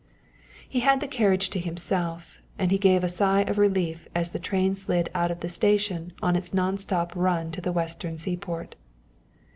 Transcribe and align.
He 0.67 0.79
had 0.79 0.99
the 0.99 1.07
carriage 1.07 1.51
to 1.51 1.59
himself, 1.59 2.39
and 2.57 2.71
he 2.71 2.79
gave 2.79 3.03
a 3.03 3.07
sigh 3.07 3.41
of 3.41 3.59
relief 3.59 4.07
as 4.15 4.31
the 4.31 4.39
train 4.39 4.75
slid 4.75 5.11
out 5.13 5.29
of 5.29 5.41
the 5.41 5.47
station 5.47 6.11
on 6.23 6.35
its 6.35 6.55
non 6.55 6.79
stop 6.79 7.13
run 7.15 7.51
to 7.51 7.61
the 7.61 7.71
western 7.71 8.17
seaport. 8.17 8.75